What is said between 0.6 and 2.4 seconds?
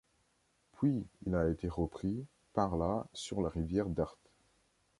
Puis il a été repris